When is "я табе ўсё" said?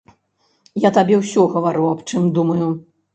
0.85-1.43